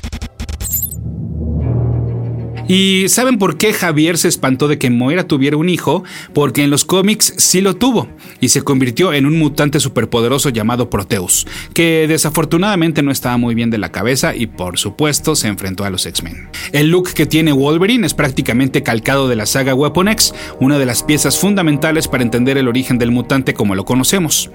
¿Y 2.66 3.08
saben 3.08 3.38
por 3.38 3.58
qué 3.58 3.74
Javier 3.74 4.16
se 4.16 4.28
espantó 4.28 4.68
de 4.68 4.78
que 4.78 4.88
Moira 4.88 5.28
tuviera 5.28 5.58
un 5.58 5.68
hijo? 5.68 6.02
Porque 6.32 6.62
en 6.62 6.70
los 6.70 6.86
cómics 6.86 7.34
sí 7.36 7.60
lo 7.60 7.76
tuvo 7.76 8.08
y 8.40 8.48
se 8.48 8.62
convirtió 8.62 9.12
en 9.12 9.26
un 9.26 9.38
mutante 9.38 9.80
superpoderoso 9.80 10.48
llamado 10.48 10.88
Proteus, 10.88 11.46
que 11.74 12.06
desafortunadamente 12.08 13.02
no 13.02 13.10
estaba 13.10 13.36
muy 13.36 13.54
bien 13.54 13.68
de 13.68 13.76
la 13.76 13.92
cabeza 13.92 14.34
y 14.34 14.46
por 14.46 14.78
supuesto 14.78 15.36
se 15.36 15.48
enfrentó 15.48 15.84
a 15.84 15.90
los 15.90 16.06
X-Men. 16.06 16.48
El 16.72 16.88
look 16.88 17.12
que 17.12 17.26
tiene 17.26 17.52
Wolverine 17.52 18.06
es 18.06 18.14
prácticamente 18.14 18.82
calcado 18.82 19.28
de 19.28 19.36
la 19.36 19.44
saga 19.44 19.74
Weapon 19.74 20.08
X, 20.08 20.34
una 20.58 20.78
de 20.78 20.86
las 20.86 21.02
piezas 21.02 21.38
fundamentales 21.38 22.08
para 22.08 22.22
entender 22.22 22.56
el 22.56 22.68
origen 22.68 22.96
del 22.96 23.10
mutante 23.10 23.52
como 23.52 23.74
lo 23.74 23.84
conocemos. 23.84 24.50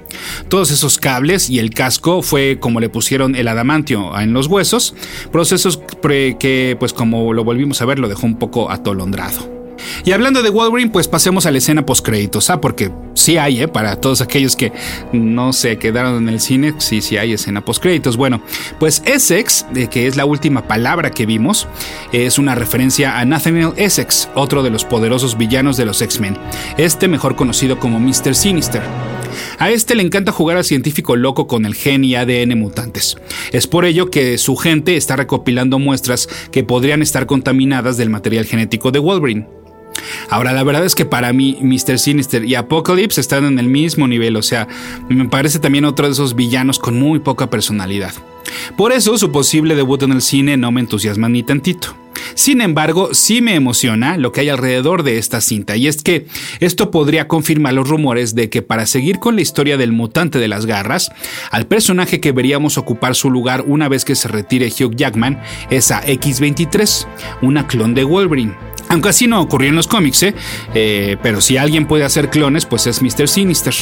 Todos 0.47 0.71
esos 0.71 0.97
cables 0.97 1.51
y 1.51 1.59
el 1.59 1.69
casco 1.69 2.23
fue 2.23 2.57
como 2.59 2.79
le 2.79 2.89
pusieron 2.89 3.35
el 3.35 3.47
adamantio 3.47 4.19
en 4.19 4.33
los 4.33 4.47
huesos, 4.47 4.95
procesos 5.31 5.79
que 6.01 6.75
pues 6.79 6.91
como 6.91 7.33
lo 7.33 7.43
volvimos 7.43 7.83
a 7.83 7.85
ver 7.85 7.98
lo 7.99 8.09
dejó 8.09 8.25
un 8.25 8.37
poco 8.37 8.71
atolondrado. 8.71 9.59
Y 10.05 10.11
hablando 10.11 10.41
de 10.43 10.49
Wolverine, 10.49 10.91
pues 10.91 11.07
pasemos 11.07 11.45
a 11.45 11.51
la 11.51 11.57
escena 11.57 11.85
post 11.85 12.05
créditos, 12.05 12.49
¿ah? 12.49 12.61
Porque 12.61 12.91
sí 13.13 13.37
hay, 13.37 13.61
¿eh? 13.61 13.67
Para 13.67 13.95
todos 13.95 14.21
aquellos 14.21 14.55
que 14.55 14.71
no 15.13 15.53
se 15.53 15.77
quedaron 15.77 16.17
en 16.17 16.29
el 16.29 16.39
cine, 16.39 16.73
sí, 16.79 17.01
sí 17.01 17.17
hay 17.17 17.33
escena 17.33 17.61
post 17.61 17.81
créditos. 17.81 18.17
Bueno, 18.17 18.41
pues 18.79 19.01
Essex, 19.05 19.65
que 19.89 20.07
es 20.07 20.15
la 20.15 20.25
última 20.25 20.67
palabra 20.67 21.11
que 21.11 21.25
vimos, 21.25 21.67
es 22.11 22.39
una 22.39 22.55
referencia 22.55 23.19
a 23.19 23.25
Nathaniel 23.25 23.73
Essex, 23.75 24.29
otro 24.35 24.63
de 24.63 24.69
los 24.69 24.85
poderosos 24.85 25.37
villanos 25.37 25.77
de 25.77 25.85
los 25.85 26.01
X-Men, 26.01 26.37
este 26.77 27.07
mejor 27.07 27.35
conocido 27.35 27.79
como 27.79 27.99
Mr. 27.99 28.35
Sinister. 28.35 28.81
A 29.57 29.69
este 29.69 29.95
le 29.95 30.03
encanta 30.03 30.31
jugar 30.31 30.57
al 30.57 30.63
científico 30.63 31.15
loco 31.15 31.47
con 31.47 31.65
el 31.65 31.75
gen 31.75 32.03
y 32.03 32.15
ADN 32.15 32.57
mutantes. 32.57 33.17
Es 33.51 33.67
por 33.67 33.85
ello 33.85 34.09
que 34.09 34.37
su 34.37 34.55
gente 34.55 34.95
está 34.95 35.15
recopilando 35.15 35.79
muestras 35.79 36.27
que 36.51 36.63
podrían 36.63 37.01
estar 37.01 37.25
contaminadas 37.25 37.97
del 37.97 38.09
material 38.09 38.45
genético 38.45 38.91
de 38.91 38.99
Wolverine. 38.99 39.47
Ahora, 40.29 40.53
la 40.53 40.63
verdad 40.63 40.85
es 40.85 40.95
que 40.95 41.05
para 41.05 41.33
mí 41.33 41.57
Mr. 41.61 41.99
Sinister 41.99 42.45
y 42.45 42.55
Apocalypse 42.55 43.21
están 43.21 43.45
en 43.45 43.59
el 43.59 43.67
mismo 43.67 44.07
nivel, 44.07 44.35
o 44.35 44.41
sea, 44.41 44.67
me 45.09 45.27
parece 45.29 45.59
también 45.59 45.85
otro 45.85 46.05
de 46.05 46.13
esos 46.13 46.35
villanos 46.35 46.79
con 46.79 46.99
muy 46.99 47.19
poca 47.19 47.49
personalidad. 47.49 48.13
Por 48.77 48.91
eso 48.91 49.17
su 49.17 49.31
posible 49.31 49.75
debut 49.75 50.03
en 50.03 50.11
el 50.11 50.21
cine 50.21 50.57
no 50.57 50.71
me 50.71 50.81
entusiasma 50.81 51.29
ni 51.29 51.43
tantito. 51.43 51.95
Sin 52.35 52.61
embargo, 52.61 53.09
sí 53.13 53.41
me 53.41 53.55
emociona 53.55 54.17
lo 54.17 54.31
que 54.31 54.41
hay 54.41 54.49
alrededor 54.49 55.03
de 55.03 55.17
esta 55.17 55.41
cinta, 55.41 55.75
y 55.75 55.87
es 55.87 56.03
que 56.03 56.27
esto 56.59 56.91
podría 56.91 57.27
confirmar 57.27 57.73
los 57.73 57.87
rumores 57.87 58.35
de 58.35 58.49
que 58.49 58.61
para 58.61 58.85
seguir 58.85 59.19
con 59.19 59.35
la 59.35 59.41
historia 59.41 59.77
del 59.77 59.91
mutante 59.91 60.39
de 60.39 60.47
las 60.47 60.65
garras, 60.65 61.11
al 61.51 61.67
personaje 61.67 62.19
que 62.19 62.31
veríamos 62.31 62.77
ocupar 62.77 63.15
su 63.15 63.29
lugar 63.29 63.63
una 63.67 63.89
vez 63.89 64.05
que 64.05 64.15
se 64.15 64.27
retire 64.27 64.67
Hugh 64.67 64.95
Jackman 64.95 65.41
es 65.69 65.91
a 65.91 66.01
X-23, 66.05 67.07
una 67.41 67.67
clon 67.67 67.93
de 67.93 68.03
Wolverine. 68.03 68.55
Aunque 68.89 69.09
así 69.09 69.27
no 69.27 69.39
ocurrió 69.41 69.69
en 69.69 69.75
los 69.75 69.87
cómics, 69.87 70.23
¿eh? 70.23 70.35
Eh, 70.73 71.17
pero 71.21 71.41
si 71.41 71.57
alguien 71.57 71.87
puede 71.87 72.03
hacer 72.03 72.29
clones, 72.29 72.65
pues 72.65 72.87
es 72.87 73.01
Mr. 73.01 73.27
Sinister. 73.27 73.73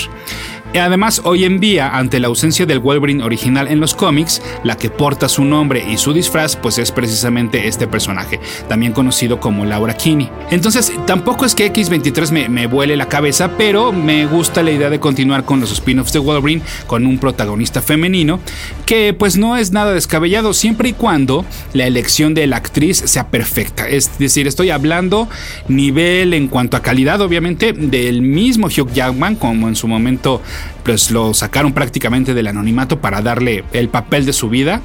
Además, 0.76 1.22
hoy 1.24 1.46
en 1.46 1.60
día, 1.60 1.98
ante 1.98 2.20
la 2.20 2.28
ausencia 2.28 2.66
del 2.66 2.80
Wolverine 2.80 3.24
original 3.24 3.68
en 3.68 3.80
los 3.80 3.96
cómics, 3.96 4.42
la 4.64 4.78
que 4.78 4.90
porta 4.90 5.30
su 5.30 5.44
nombre 5.44 5.84
y 5.90 5.98
su 5.98 6.14
disfraz, 6.14 6.56
pues 6.56 6.78
es 6.78 6.92
precisamente 6.92 7.68
este 7.68 7.88
personaje, 7.88 8.40
también 8.68 8.94
conocido 8.94 9.40
como 9.40 9.66
Laura 9.66 9.96
Kinney. 9.96 10.30
Entonces, 10.52 10.92
tampoco 11.06 11.46
es 11.46 11.56
que 11.56 11.72
X23 11.72 12.32
me, 12.32 12.50
me 12.50 12.68
vuele 12.68 12.96
la 12.96 13.08
cabeza, 13.08 13.52
pero 13.58 13.92
me 13.92 14.26
gusta 14.26 14.62
la 14.62 14.72
idea 14.72 14.90
de 14.90 15.00
continuar 15.00 15.46
con 15.46 15.60
los 15.60 15.72
spin-offs 15.72 16.14
de 16.14 16.20
Wolverine 16.20 16.62
con 16.86 17.06
un 17.06 17.18
protagonista 17.18 17.82
femenino, 17.82 18.40
que 18.86 19.14
pues 19.14 19.38
no 19.38 19.58
es 19.58 19.72
nada 19.72 19.94
descabellado 19.94 20.54
siempre 20.54 20.90
y 20.90 20.94
cuando 20.94 21.46
la 21.74 21.88
elección 21.88 22.34
de 22.34 22.48
la 22.48 22.58
actriz 22.58 22.98
sea 23.06 23.28
perfecta. 23.30 23.88
Es 23.88 24.18
decir, 24.20 24.48
estoy 24.48 24.70
hablando 24.70 25.28
nivel 25.68 26.34
en 26.34 26.48
cuanto 26.48 26.78
a 26.78 26.82
calidad, 26.82 27.22
obviamente, 27.22 27.74
del 27.74 28.22
mismo 28.22 28.68
Hugh 28.68 28.92
Jackman, 28.94 29.36
como 29.36 29.68
en 29.68 29.76
su 29.76 29.88
momento 29.88 30.42
pues 30.84 31.12
lo 31.12 31.34
sacaron 31.34 31.74
prácticamente 31.74 32.34
del 32.34 32.48
anonimato 32.48 33.02
para 33.02 33.22
darle 33.22 33.66
el 33.74 33.90
papel 33.90 34.26
de 34.26 34.34
su 34.34 34.50
vida. 34.50 34.82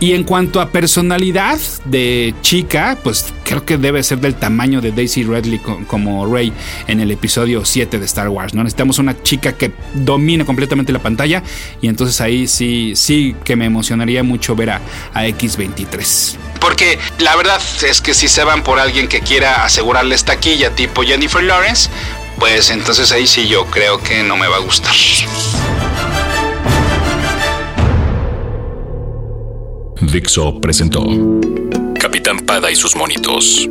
Y 0.00 0.12
en 0.12 0.24
cuanto 0.24 0.60
a 0.60 0.70
personalidad 0.70 1.58
de 1.84 2.34
chica, 2.42 2.98
pues 3.02 3.32
creo 3.44 3.64
que 3.64 3.78
debe 3.78 4.02
ser 4.02 4.18
del 4.18 4.34
tamaño 4.34 4.80
de 4.80 4.92
Daisy 4.92 5.22
Ridley 5.22 5.60
como 5.86 6.26
Rey 6.26 6.52
en 6.86 7.00
el 7.00 7.10
episodio 7.10 7.64
7 7.64 7.98
de 7.98 8.04
Star 8.04 8.28
Wars. 8.28 8.54
¿no? 8.54 8.62
Necesitamos 8.62 8.98
una 8.98 9.22
chica 9.22 9.52
que 9.52 9.72
domine 9.94 10.44
completamente 10.44 10.92
la 10.92 10.98
pantalla 10.98 11.42
y 11.80 11.88
entonces 11.88 12.20
ahí 12.20 12.46
sí, 12.46 12.92
sí 12.96 13.36
que 13.44 13.56
me 13.56 13.64
emocionaría 13.66 14.22
mucho 14.22 14.56
ver 14.56 14.70
a, 14.70 14.80
a 15.14 15.24
X23. 15.26 16.36
Porque 16.60 16.98
la 17.20 17.36
verdad 17.36 17.60
es 17.88 18.00
que 18.00 18.12
si 18.12 18.28
se 18.28 18.42
van 18.42 18.64
por 18.64 18.80
alguien 18.80 19.08
que 19.08 19.20
quiera 19.20 19.64
asegurarles 19.64 20.24
taquilla 20.24 20.74
tipo 20.74 21.02
Jennifer 21.02 21.42
Lawrence, 21.42 21.88
pues 22.38 22.70
entonces 22.70 23.12
ahí 23.12 23.26
sí 23.26 23.48
yo 23.48 23.66
creo 23.66 24.02
que 24.02 24.22
no 24.22 24.36
me 24.36 24.46
va 24.46 24.56
a 24.56 24.60
gustar. 24.60 24.94
Dixo 30.00 30.60
presentó 30.60 31.04
Capitán 31.98 32.40
Pada 32.40 32.70
y 32.70 32.76
sus 32.76 32.94
monitos. 32.96 33.68